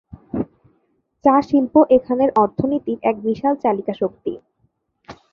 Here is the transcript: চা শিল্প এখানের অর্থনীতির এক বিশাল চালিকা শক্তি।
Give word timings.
চা 1.25 1.35
শিল্প 1.47 1.73
এখানের 1.97 2.29
অর্থনীতির 2.35 2.99
এক 3.03 3.15
বিশাল 3.27 3.53
চালিকা 3.63 3.93
শক্তি। 4.01 4.33